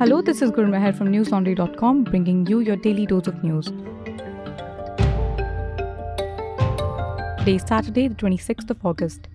Hello, 0.00 0.22
this 0.22 0.40
is 0.40 0.50
Gurmehar 0.50 0.96
from 0.96 1.08
newslaundry.com 1.08 2.04
bringing 2.04 2.46
you 2.46 2.60
your 2.60 2.76
daily 2.76 3.04
dose 3.04 3.26
of 3.26 3.44
news. 3.44 3.66
Today 7.40 7.56
is 7.56 7.64
Saturday, 7.68 8.08
the 8.08 8.14
26th 8.14 8.70
of 8.70 8.78
August. 8.82 9.28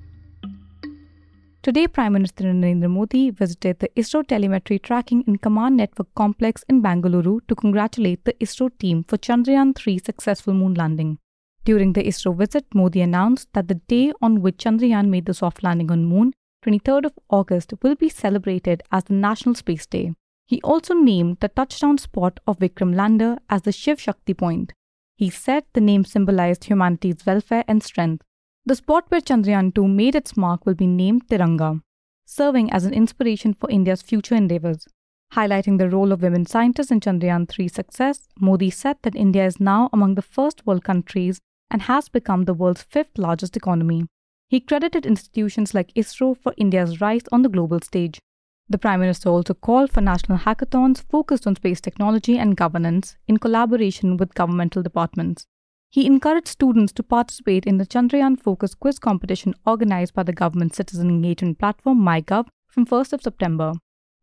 Today, 1.61 1.87
Prime 1.87 2.13
Minister 2.13 2.45
Narendra 2.45 2.89
Modi 2.89 3.29
visited 3.29 3.77
the 3.77 3.89
ISRO 3.95 4.25
Telemetry 4.25 4.79
Tracking 4.79 5.23
and 5.27 5.39
Command 5.39 5.77
Network 5.77 6.07
Complex 6.15 6.65
in 6.67 6.81
Bangalore 6.81 7.41
to 7.47 7.53
congratulate 7.53 8.25
the 8.25 8.33
ISRO 8.41 8.71
team 8.79 9.03
for 9.03 9.19
Chandrayaan 9.19 9.75
3 9.75 9.99
successful 9.99 10.55
moon 10.55 10.73
landing. 10.73 11.19
During 11.63 11.93
the 11.93 12.01
ISRO 12.01 12.35
visit, 12.35 12.65
Modi 12.73 13.01
announced 13.01 13.49
that 13.53 13.67
the 13.67 13.75
day 13.75 14.13
on 14.19 14.41
which 14.41 14.57
Chandrayaan 14.57 15.09
made 15.09 15.27
the 15.27 15.35
soft 15.35 15.61
landing 15.61 15.91
on 15.91 16.05
moon, 16.05 16.33
23rd 16.65 17.05
of 17.05 17.13
August, 17.29 17.71
will 17.83 17.93
be 17.93 18.09
celebrated 18.09 18.81
as 18.91 19.03
the 19.03 19.13
National 19.13 19.53
Space 19.53 19.85
Day. 19.85 20.15
He 20.47 20.61
also 20.61 20.93
named 20.93 21.37
the 21.39 21.49
touchdown 21.49 21.97
spot 21.97 22.39
of 22.45 22.59
Vikram 22.59 22.95
lander 22.95 23.37
as 23.49 23.63
the 23.63 23.71
Shiv 23.71 23.99
Shakti 23.99 24.33
point. 24.33 24.73
He 25.17 25.29
said 25.29 25.63
the 25.73 25.81
name 25.81 26.05
symbolized 26.05 26.65
humanity's 26.65 27.25
welfare 27.25 27.63
and 27.67 27.81
strength. 27.81 28.23
The 28.65 28.75
spot 28.75 29.05
where 29.09 29.21
Chandrayaan 29.21 29.73
2 29.73 29.87
made 29.87 30.15
its 30.15 30.35
mark 30.35 30.65
will 30.65 30.75
be 30.75 30.87
named 30.87 31.27
Tiranga, 31.27 31.81
serving 32.25 32.71
as 32.71 32.85
an 32.85 32.93
inspiration 32.93 33.53
for 33.53 33.69
India's 33.69 34.01
future 34.01 34.35
endeavors. 34.35 34.87
Highlighting 35.33 35.77
the 35.79 35.89
role 35.89 36.11
of 36.11 36.21
women 36.21 36.45
scientists 36.45 36.91
in 36.91 36.99
Chandrayaan 36.99 37.47
3's 37.47 37.73
success, 37.73 38.27
Modi 38.39 38.69
said 38.69 38.97
that 39.01 39.15
India 39.15 39.45
is 39.45 39.59
now 39.59 39.89
among 39.91 40.15
the 40.15 40.21
first 40.21 40.65
world 40.65 40.83
countries 40.83 41.39
and 41.71 41.83
has 41.83 42.09
become 42.09 42.43
the 42.43 42.53
world's 42.53 42.83
fifth 42.83 43.17
largest 43.17 43.57
economy. 43.57 44.05
He 44.47 44.59
credited 44.59 45.05
institutions 45.05 45.73
like 45.73 45.93
ISRO 45.95 46.37
for 46.37 46.53
India's 46.57 47.01
rise 47.01 47.23
on 47.31 47.41
the 47.41 47.49
global 47.49 47.79
stage. 47.79 48.19
The 48.67 48.79
Prime 48.79 48.99
Minister 48.99 49.29
also 49.29 49.53
called 49.53 49.91
for 49.91 50.01
national 50.01 50.39
hackathons 50.39 51.03
focused 51.07 51.45
on 51.45 51.55
space 51.55 51.79
technology 51.79 52.39
and 52.39 52.57
governance 52.57 53.15
in 53.27 53.37
collaboration 53.37 54.17
with 54.17 54.33
governmental 54.33 54.81
departments. 54.81 55.45
He 55.91 56.07
encouraged 56.07 56.47
students 56.47 56.91
to 56.93 57.03
participate 57.03 57.65
in 57.65 57.77
the 57.77 57.85
Chandrayaan 57.85 58.39
Focus 58.39 58.73
quiz 58.73 58.97
competition 58.97 59.53
organized 59.67 60.15
by 60.15 60.23
the 60.23 60.33
government 60.33 60.75
citizen 60.75 61.09
engagement 61.09 61.59
platform 61.59 61.99
MyGov 61.99 62.47
from 62.67 62.87
1st 62.87 63.13
of 63.13 63.21
September. 63.21 63.73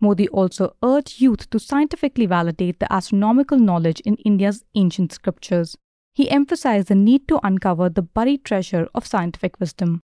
Modi 0.00 0.26
also 0.28 0.74
urged 0.82 1.20
youth 1.20 1.48
to 1.50 1.60
scientifically 1.60 2.26
validate 2.26 2.80
the 2.80 2.92
astronomical 2.92 3.58
knowledge 3.58 4.00
in 4.00 4.16
India's 4.16 4.64
ancient 4.74 5.12
scriptures. 5.12 5.76
He 6.12 6.28
emphasized 6.28 6.88
the 6.88 6.96
need 6.96 7.28
to 7.28 7.38
uncover 7.46 7.88
the 7.88 8.02
buried 8.02 8.44
treasure 8.44 8.88
of 8.92 9.06
scientific 9.06 9.60
wisdom. 9.60 10.00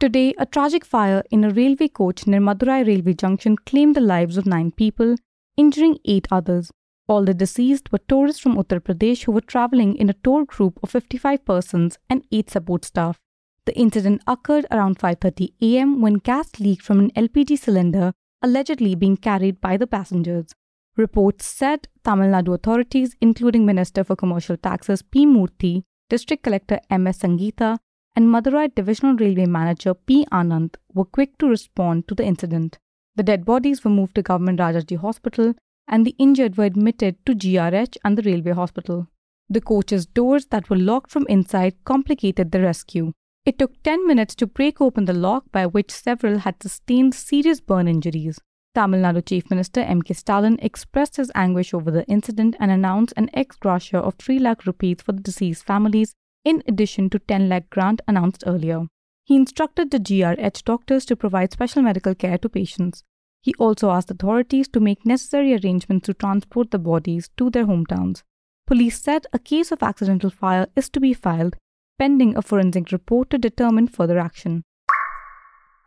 Today, 0.00 0.32
a 0.38 0.46
tragic 0.46 0.84
fire 0.84 1.24
in 1.28 1.42
a 1.42 1.50
railway 1.50 1.88
coach 1.88 2.24
near 2.24 2.40
Madurai 2.40 2.86
railway 2.86 3.14
junction 3.14 3.56
claimed 3.56 3.96
the 3.96 4.00
lives 4.00 4.36
of 4.36 4.46
nine 4.46 4.70
people, 4.70 5.16
injuring 5.56 5.98
eight 6.04 6.28
others. 6.30 6.70
All 7.08 7.24
the 7.24 7.34
deceased 7.34 7.90
were 7.90 7.98
tourists 8.06 8.40
from 8.40 8.54
Uttar 8.54 8.78
Pradesh 8.78 9.24
who 9.24 9.32
were 9.32 9.40
traveling 9.40 9.96
in 9.96 10.08
a 10.08 10.14
tour 10.22 10.44
group 10.44 10.78
of 10.84 10.90
55 10.90 11.44
persons 11.44 11.98
and 12.08 12.22
8 12.30 12.48
support 12.48 12.84
staff. 12.84 13.18
The 13.64 13.76
incident 13.76 14.22
occurred 14.28 14.66
around 14.70 15.00
5:30 15.00 15.48
a.m. 15.62 16.00
when 16.00 16.22
gas 16.30 16.60
leaked 16.60 16.82
from 16.82 17.00
an 17.00 17.10
LPG 17.16 17.58
cylinder 17.58 18.12
allegedly 18.40 18.94
being 18.94 19.16
carried 19.16 19.60
by 19.60 19.76
the 19.76 19.88
passengers. 19.88 20.54
Reports 20.96 21.44
said 21.44 21.88
Tamil 22.04 22.30
Nadu 22.36 22.54
authorities 22.54 23.16
including 23.20 23.66
Minister 23.66 24.04
for 24.04 24.14
Commercial 24.14 24.56
Taxes 24.56 25.02
P 25.02 25.26
Murthy, 25.26 25.82
District 26.08 26.44
Collector 26.44 26.78
MS 26.88 27.18
Sangeeta 27.24 27.78
and 28.18 28.26
Madurai 28.34 28.68
Divisional 28.74 29.14
Railway 29.14 29.46
Manager 29.46 29.94
P 29.94 30.26
Anand 30.32 30.74
were 30.92 31.04
quick 31.04 31.38
to 31.38 31.46
respond 31.46 32.08
to 32.08 32.16
the 32.16 32.24
incident. 32.24 32.76
The 33.14 33.22
dead 33.22 33.44
bodies 33.44 33.84
were 33.84 33.92
moved 33.92 34.16
to 34.16 34.22
Government 34.22 34.58
Rajaji 34.58 34.96
Hospital 34.98 35.54
and 35.86 36.04
the 36.04 36.16
injured 36.18 36.56
were 36.56 36.64
admitted 36.64 37.14
to 37.26 37.36
GRH 37.36 37.96
and 38.04 38.18
the 38.18 38.22
railway 38.28 38.50
hospital. 38.50 39.06
The 39.48 39.60
coach's 39.60 40.04
doors 40.04 40.46
that 40.46 40.68
were 40.68 40.82
locked 40.90 41.12
from 41.12 41.28
inside 41.28 41.76
complicated 41.84 42.50
the 42.50 42.60
rescue. 42.60 43.12
It 43.46 43.56
took 43.56 43.80
10 43.84 44.04
minutes 44.08 44.34
to 44.36 44.48
break 44.48 44.80
open 44.80 45.04
the 45.04 45.12
lock, 45.12 45.44
by 45.52 45.66
which 45.66 45.92
several 45.92 46.38
had 46.38 46.60
sustained 46.60 47.14
serious 47.14 47.60
burn 47.60 47.86
injuries. 47.86 48.40
Tamil 48.74 49.00
Nadu 49.00 49.24
Chief 49.24 49.48
Minister 49.48 49.82
M.K. 49.82 50.14
Stalin 50.14 50.58
expressed 50.60 51.18
his 51.18 51.30
anguish 51.36 51.72
over 51.72 51.92
the 51.92 52.04
incident 52.06 52.56
and 52.58 52.72
announced 52.72 53.14
an 53.16 53.30
ex 53.32 53.54
gratia 53.54 53.98
of 53.98 54.16
3 54.16 54.40
lakh 54.40 54.66
rupees 54.66 55.02
for 55.02 55.12
the 55.12 55.22
deceased 55.22 55.64
families, 55.64 56.16
in 56.48 56.62
addition 56.66 57.10
to 57.10 57.18
10 57.18 57.50
lakh 57.50 57.68
grant 57.68 58.00
announced 58.08 58.42
earlier. 58.46 58.86
He 59.24 59.36
instructed 59.36 59.90
the 59.90 60.00
GRH 60.00 60.64
doctors 60.64 61.04
to 61.06 61.16
provide 61.16 61.52
special 61.52 61.82
medical 61.82 62.14
care 62.14 62.38
to 62.38 62.48
patients. 62.48 63.04
He 63.42 63.52
also 63.58 63.90
asked 63.90 64.10
authorities 64.10 64.68
to 64.68 64.80
make 64.80 65.04
necessary 65.04 65.52
arrangements 65.52 66.06
to 66.06 66.14
transport 66.14 66.70
the 66.70 66.78
bodies 66.78 67.28
to 67.36 67.50
their 67.50 67.66
hometowns. 67.66 68.22
Police 68.66 68.98
said 69.00 69.26
a 69.32 69.38
case 69.38 69.70
of 69.72 69.82
accidental 69.82 70.30
fire 70.30 70.66
is 70.74 70.88
to 70.90 71.00
be 71.00 71.12
filed, 71.12 71.56
pending 71.98 72.34
a 72.34 72.42
forensic 72.42 72.92
report 72.92 73.28
to 73.28 73.36
determine 73.36 73.86
further 73.86 74.18
action. 74.18 74.62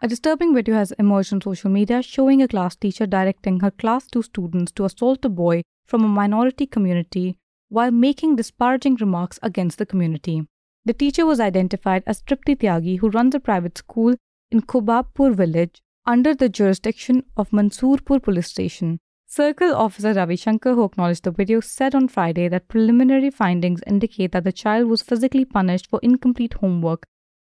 A 0.03 0.07
disturbing 0.07 0.53
video 0.53 0.75
has 0.75 0.91
emerged 0.93 1.33
on 1.33 1.41
social 1.41 1.71
media 1.71 2.03
showing 2.03 2.41
a 2.41 2.47
class 2.47 2.75
teacher 2.75 3.07
directing 3.07 3.61
her 3.61 3.71
class 3.71 4.05
2 4.07 4.21
students 4.21 4.71
to 4.73 4.85
assault 4.85 5.25
a 5.25 5.29
boy 5.29 5.63
from 5.87 6.03
a 6.03 6.07
minority 6.07 6.67
community 6.67 7.37
while 7.69 7.91
making 7.91 8.35
disparaging 8.35 8.95
remarks 8.95 9.39
against 9.41 9.77
the 9.77 9.85
community. 9.85 10.45
The 10.83 10.93
teacher 10.93 11.27
was 11.27 11.39
identified 11.39 12.01
as 12.07 12.23
Tripti 12.23 12.55
Tyagi, 12.57 12.97
who 12.99 13.09
runs 13.09 13.35
a 13.35 13.39
private 13.39 13.77
school 13.77 14.15
in 14.49 14.61
Khubbapur 14.61 15.35
village 15.35 15.79
under 16.07 16.33
the 16.33 16.49
jurisdiction 16.49 17.23
of 17.37 17.51
Mansoorpur 17.51 18.19
police 18.21 18.47
station. 18.47 18.99
Circle 19.27 19.75
Officer 19.75 20.13
Ravi 20.13 20.35
Shankar, 20.35 20.73
who 20.73 20.83
acknowledged 20.83 21.23
the 21.23 21.31
video, 21.31 21.59
said 21.59 21.93
on 21.93 22.07
Friday 22.07 22.47
that 22.47 22.67
preliminary 22.67 23.29
findings 23.29 23.81
indicate 23.85 24.31
that 24.31 24.43
the 24.43 24.51
child 24.51 24.89
was 24.89 25.03
physically 25.03 25.45
punished 25.45 25.87
for 25.87 25.99
incomplete 26.01 26.55
homework, 26.55 27.05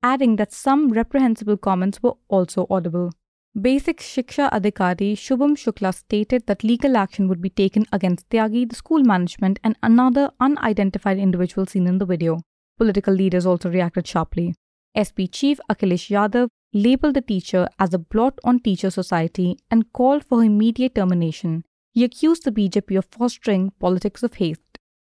adding 0.02 0.36
that 0.36 0.52
some 0.52 0.88
reprehensible 0.88 1.58
comments 1.58 2.02
were 2.02 2.14
also 2.28 2.66
audible. 2.70 3.12
Basic 3.60 3.98
Shiksha 3.98 4.50
Adhikari 4.50 5.12
Shubham 5.12 5.54
Shukla 5.54 5.94
stated 5.94 6.46
that 6.46 6.64
legal 6.64 6.96
action 6.96 7.28
would 7.28 7.42
be 7.42 7.50
taken 7.50 7.84
against 7.92 8.28
Tyagi, 8.30 8.68
the 8.68 8.74
school 8.74 9.02
management, 9.04 9.60
and 9.62 9.76
another 9.82 10.30
unidentified 10.40 11.18
individual 11.18 11.66
seen 11.66 11.86
in 11.86 11.98
the 11.98 12.06
video. 12.06 12.40
Political 12.78 13.14
leaders 13.14 13.44
also 13.44 13.68
reacted 13.68 14.06
sharply. 14.06 14.54
SP 14.96 15.26
Chief 15.30 15.60
Akhilesh 15.70 16.08
Yadav 16.10 16.48
labeled 16.72 17.14
the 17.14 17.20
teacher 17.20 17.68
as 17.78 17.92
a 17.92 17.98
blot 17.98 18.38
on 18.44 18.60
teacher 18.60 18.90
society 18.90 19.58
and 19.70 19.92
called 19.92 20.24
for 20.24 20.44
immediate 20.44 20.94
termination. 20.94 21.64
He 21.92 22.04
accused 22.04 22.44
the 22.44 22.52
BJP 22.52 22.98
of 22.98 23.06
fostering 23.06 23.72
politics 23.80 24.22
of 24.22 24.34
hate. 24.34 24.58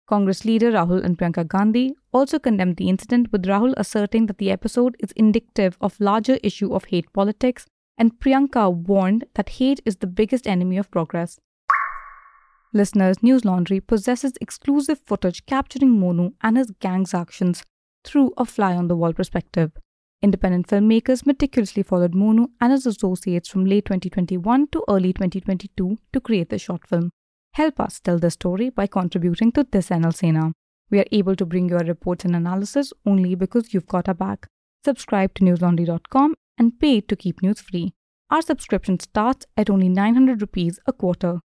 Congress 0.07 0.45
leader 0.45 0.71
Rahul 0.71 1.03
and 1.03 1.17
Priyanka 1.17 1.45
Gandhi 1.45 1.93
also 2.13 2.39
condemned 2.39 2.77
the 2.77 2.87
incident, 2.87 3.31
with 3.31 3.45
Rahul 3.45 3.73
asserting 3.75 4.27
that 4.27 4.37
the 4.37 4.51
episode 4.51 4.95
is 4.99 5.11
indicative 5.17 5.77
of 5.81 5.99
larger 5.99 6.37
issue 6.41 6.73
of 6.73 6.85
hate 6.85 7.11
politics, 7.11 7.65
and 7.97 8.17
Priyanka 8.19 8.73
warned 8.73 9.25
that 9.33 9.49
hate 9.49 9.81
is 9.85 9.97
the 9.97 10.07
biggest 10.07 10.47
enemy 10.47 10.77
of 10.77 10.89
progress. 10.89 11.39
Listeners, 12.77 13.23
News 13.23 13.43
Laundry 13.43 13.79
possesses 13.79 14.33
exclusive 14.39 14.99
footage 14.99 15.45
capturing 15.47 15.99
Monu 15.99 16.33
and 16.41 16.57
his 16.57 16.69
gang's 16.79 17.11
actions 17.11 17.63
through 18.03 18.33
a 18.37 18.45
fly 18.45 18.75
on 18.75 18.87
the 18.87 18.95
wall 18.95 19.13
perspective. 19.13 19.71
Independent 20.21 20.67
filmmakers 20.67 21.25
meticulously 21.25 21.81
followed 21.81 22.13
Monu 22.13 22.49
and 22.61 22.71
his 22.71 22.85
associates 22.85 23.49
from 23.49 23.65
late 23.65 23.85
2021 23.85 24.67
to 24.67 24.83
early 24.87 25.11
2022 25.11 25.97
to 26.13 26.21
create 26.21 26.49
the 26.49 26.59
short 26.59 26.87
film. 26.87 27.09
Help 27.53 27.79
us 27.79 27.99
tell 27.99 28.19
the 28.19 28.29
story 28.29 28.69
by 28.69 28.85
contributing 28.85 29.51
to 29.53 29.65
this 29.71 29.89
NL 29.89 30.13
Sena. 30.13 30.51
We 30.91 30.99
are 30.99 31.11
able 31.11 31.35
to 31.35 31.47
bring 31.47 31.69
your 31.69 31.79
reports 31.79 32.25
and 32.25 32.35
analysis 32.35 32.93
only 33.07 33.33
because 33.33 33.73
you've 33.73 33.87
got 33.87 34.07
our 34.07 34.13
back. 34.13 34.45
Subscribe 34.85 35.33
to 35.33 35.43
newslaundry.com 35.43 36.35
and 36.59 36.79
pay 36.79 37.01
to 37.01 37.15
keep 37.15 37.41
news 37.41 37.59
free. 37.59 37.93
Our 38.29 38.43
subscription 38.43 38.99
starts 38.99 39.47
at 39.57 39.71
only 39.71 39.89
900 39.89 40.41
rupees 40.41 40.79
a 40.85 40.93
quarter. 40.93 41.39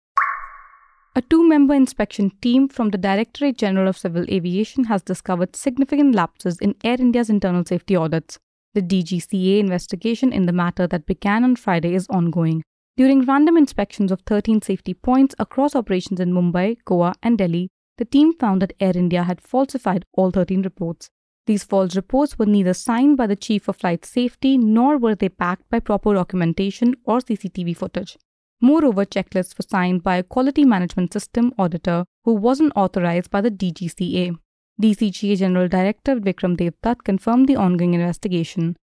A 1.21 1.23
two 1.23 1.47
member 1.47 1.75
inspection 1.75 2.31
team 2.41 2.67
from 2.67 2.89
the 2.89 2.97
Directorate 2.97 3.59
General 3.59 3.89
of 3.89 3.99
Civil 3.99 4.25
Aviation 4.31 4.85
has 4.85 5.03
discovered 5.03 5.55
significant 5.55 6.15
lapses 6.15 6.57
in 6.61 6.75
Air 6.83 6.97
India's 6.99 7.29
internal 7.29 7.63
safety 7.63 7.95
audits. 7.95 8.39
The 8.73 8.81
DGCA 8.81 9.59
investigation 9.59 10.33
in 10.33 10.47
the 10.47 10.55
matter 10.55 10.87
that 10.87 11.05
began 11.05 11.45
on 11.45 11.57
Friday 11.57 11.95
is 11.95 12.07
ongoing. 12.09 12.63
During 12.97 13.27
random 13.27 13.59
inspections 13.59 14.11
of 14.11 14.23
13 14.23 14.63
safety 14.63 14.95
points 14.95 15.35
across 15.39 15.77
operations 15.77 16.21
in 16.21 16.33
Mumbai, 16.33 16.79
Goa, 16.87 17.15
and 17.23 17.37
Delhi, 17.37 17.69
the 17.99 18.07
team 18.07 18.33
found 18.33 18.63
that 18.63 18.73
Air 18.81 18.97
India 18.97 19.25
had 19.25 19.43
falsified 19.43 20.07
all 20.15 20.31
13 20.31 20.63
reports. 20.63 21.11
These 21.45 21.65
false 21.65 21.95
reports 21.97 22.39
were 22.39 22.47
neither 22.47 22.73
signed 22.73 23.19
by 23.19 23.27
the 23.27 23.37
Chief 23.37 23.69
of 23.69 23.77
Flight 23.77 24.07
Safety 24.07 24.57
nor 24.57 24.97
were 24.97 25.17
they 25.17 25.29
backed 25.29 25.69
by 25.69 25.81
proper 25.81 26.15
documentation 26.15 26.95
or 27.05 27.19
CCTV 27.19 27.77
footage. 27.77 28.17
Moreover, 28.61 29.07
checklists 29.07 29.57
were 29.57 29.67
signed 29.69 30.03
by 30.03 30.17
a 30.17 30.23
quality 30.23 30.65
management 30.65 31.13
system 31.13 31.53
auditor 31.59 32.05
who 32.25 32.35
wasn't 32.35 32.73
authorized 32.77 33.31
by 33.31 33.41
the 33.41 33.51
DGCA. 33.51 34.37
DCGA 34.81 35.37
General 35.37 35.69
Director 35.69 36.17
Vikram 36.17 36.57
Devdutt 36.57 37.05
confirmed 37.05 37.49
the 37.49 37.57
ongoing 37.57 37.95
investigation. 37.95 38.77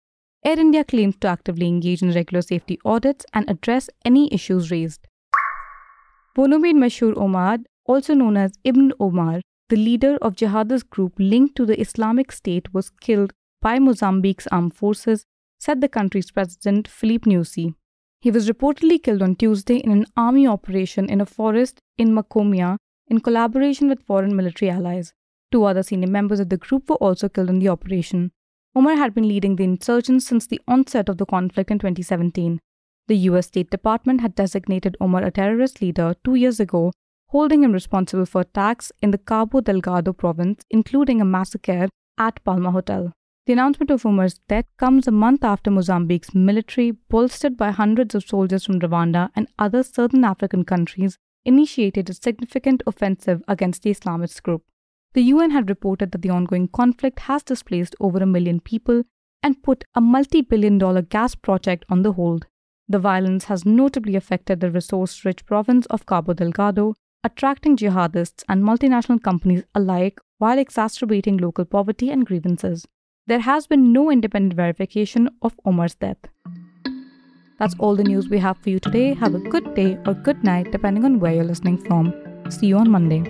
Air 0.44 0.58
India 0.58 0.84
claims 0.84 1.16
to 1.20 1.28
actively 1.28 1.66
engage 1.66 2.02
in 2.02 2.12
regular 2.12 2.42
safety 2.42 2.78
audits 2.84 3.26
and 3.34 3.48
address 3.50 3.90
any 4.04 4.32
issues 4.32 4.70
raised. 4.70 5.06
Bonomade 6.36 6.76
Machude 6.76 7.16
Omar, 7.16 7.58
also 7.86 8.14
known 8.14 8.36
as 8.36 8.52
Ibn 8.64 8.92
Omar, 9.00 9.40
the 9.68 9.76
leader 9.76 10.16
of 10.22 10.36
jihadist 10.36 10.88
group 10.90 11.14
linked 11.18 11.56
to 11.56 11.66
the 11.66 11.80
Islamic 11.80 12.30
State, 12.30 12.72
was 12.72 12.90
killed 12.90 13.32
by 13.60 13.78
Mozambique's 13.78 14.46
armed 14.48 14.74
forces, 14.74 15.24
said 15.58 15.80
the 15.80 15.88
country's 15.88 16.30
president 16.30 16.86
Filipe 16.86 17.24
Nyusi. 17.24 17.74
He 18.26 18.32
was 18.32 18.48
reportedly 18.48 19.00
killed 19.00 19.22
on 19.22 19.36
Tuesday 19.36 19.76
in 19.76 19.92
an 19.92 20.04
army 20.16 20.48
operation 20.48 21.08
in 21.08 21.20
a 21.20 21.26
forest 21.26 21.80
in 21.96 22.12
Macomia 22.12 22.76
in 23.06 23.20
collaboration 23.20 23.88
with 23.88 24.02
foreign 24.02 24.34
military 24.34 24.68
allies. 24.68 25.12
Two 25.52 25.62
other 25.62 25.84
senior 25.84 26.08
members 26.08 26.40
of 26.40 26.48
the 26.48 26.56
group 26.56 26.90
were 26.90 26.96
also 26.96 27.28
killed 27.28 27.50
in 27.50 27.60
the 27.60 27.68
operation. 27.68 28.32
Omar 28.74 28.96
had 28.96 29.14
been 29.14 29.28
leading 29.28 29.54
the 29.54 29.62
insurgents 29.62 30.26
since 30.26 30.44
the 30.44 30.60
onset 30.66 31.08
of 31.08 31.18
the 31.18 31.24
conflict 31.24 31.70
in 31.70 31.78
2017. 31.78 32.58
The 33.06 33.16
US 33.28 33.46
State 33.46 33.70
Department 33.70 34.20
had 34.22 34.34
designated 34.34 34.96
Omar 35.00 35.22
a 35.22 35.30
terrorist 35.30 35.80
leader 35.80 36.16
two 36.24 36.34
years 36.34 36.58
ago, 36.58 36.90
holding 37.28 37.62
him 37.62 37.70
responsible 37.70 38.26
for 38.26 38.40
attacks 38.40 38.90
in 39.00 39.12
the 39.12 39.18
Cabo 39.18 39.60
Delgado 39.60 40.12
province, 40.12 40.64
including 40.68 41.20
a 41.20 41.24
massacre 41.24 41.88
at 42.18 42.42
Palma 42.42 42.72
Hotel. 42.72 43.12
The 43.46 43.52
announcement 43.52 43.92
of 43.92 44.04
Omar's 44.04 44.40
death 44.48 44.64
comes 44.76 45.06
a 45.06 45.12
month 45.12 45.44
after 45.44 45.70
Mozambique's 45.70 46.34
military, 46.34 46.90
bolstered 46.90 47.56
by 47.56 47.70
hundreds 47.70 48.16
of 48.16 48.24
soldiers 48.24 48.64
from 48.64 48.80
Rwanda 48.80 49.30
and 49.36 49.46
other 49.56 49.84
southern 49.84 50.24
African 50.24 50.64
countries, 50.64 51.16
initiated 51.44 52.10
a 52.10 52.14
significant 52.14 52.82
offensive 52.88 53.44
against 53.46 53.84
the 53.84 53.90
Islamist 53.90 54.42
group. 54.42 54.64
The 55.14 55.22
UN 55.22 55.52
had 55.52 55.68
reported 55.68 56.10
that 56.10 56.22
the 56.22 56.30
ongoing 56.30 56.66
conflict 56.66 57.20
has 57.20 57.44
displaced 57.44 57.94
over 58.00 58.18
a 58.18 58.26
million 58.26 58.58
people 58.58 59.04
and 59.44 59.62
put 59.62 59.84
a 59.94 60.00
multi 60.00 60.40
billion 60.40 60.76
dollar 60.78 61.02
gas 61.02 61.36
project 61.36 61.84
on 61.88 62.02
the 62.02 62.14
hold. 62.14 62.48
The 62.88 62.98
violence 62.98 63.44
has 63.44 63.64
notably 63.64 64.16
affected 64.16 64.58
the 64.58 64.72
resource 64.72 65.24
rich 65.24 65.46
province 65.46 65.86
of 65.86 66.04
Cabo 66.04 66.32
Delgado, 66.32 66.94
attracting 67.22 67.76
jihadists 67.76 68.42
and 68.48 68.64
multinational 68.64 69.22
companies 69.22 69.62
alike 69.72 70.18
while 70.38 70.58
exacerbating 70.58 71.36
local 71.36 71.64
poverty 71.64 72.10
and 72.10 72.26
grievances. 72.26 72.86
There 73.28 73.40
has 73.40 73.66
been 73.66 73.92
no 73.92 74.08
independent 74.08 74.54
verification 74.54 75.28
of 75.42 75.58
Omar's 75.64 75.96
death. 75.96 76.28
That's 77.58 77.74
all 77.80 77.96
the 77.96 78.04
news 78.04 78.28
we 78.28 78.38
have 78.38 78.56
for 78.58 78.70
you 78.70 78.78
today. 78.78 79.14
Have 79.14 79.34
a 79.34 79.40
good 79.40 79.74
day 79.74 79.98
or 80.06 80.14
good 80.14 80.44
night, 80.44 80.70
depending 80.70 81.04
on 81.04 81.18
where 81.18 81.34
you're 81.34 81.42
listening 81.42 81.78
from. 81.78 82.14
See 82.50 82.68
you 82.68 82.78
on 82.78 82.88
Monday. 82.88 83.22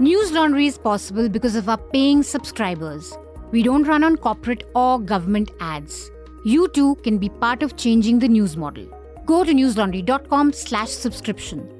News 0.00 0.32
Laundry 0.32 0.66
is 0.66 0.76
possible 0.76 1.28
because 1.28 1.54
of 1.54 1.68
our 1.68 1.78
paying 1.78 2.24
subscribers. 2.24 3.16
We 3.52 3.62
don't 3.62 3.84
run 3.84 4.02
on 4.02 4.16
corporate 4.16 4.64
or 4.74 4.98
government 4.98 5.52
ads. 5.60 6.10
You 6.44 6.66
too 6.66 6.96
can 7.04 7.18
be 7.18 7.28
part 7.28 7.62
of 7.62 7.76
changing 7.76 8.18
the 8.18 8.28
news 8.28 8.56
model. 8.56 8.88
Go 9.24 9.44
to 9.44 9.52
newslaundry.com 9.52 10.52
slash 10.52 10.88
subscription. 10.88 11.79